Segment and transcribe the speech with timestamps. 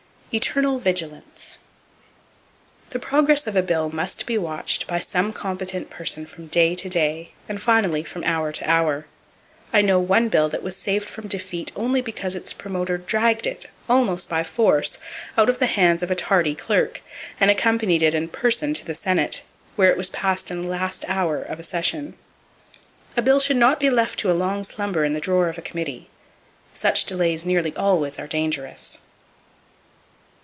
[0.33, 1.59] Eternal Vigilance.
[2.91, 6.87] —The progress of a bill must be watched by some competent person from day to
[6.87, 9.07] day, and finally from hour to hour.
[9.73, 13.65] I know one bill that was saved from defeat only because its promoter dragged it,
[13.89, 14.99] almost by force,
[15.37, 17.01] out of the hands of a tardy clerk,
[17.37, 19.43] and accompanied it in person to the senate,
[19.75, 22.15] where it was passed in the last hour of a session.
[23.17, 25.61] A bill should not be left to a long slumber in the drawer of a
[25.61, 26.09] committee.
[26.71, 29.01] Such delays nearly always are dangerous.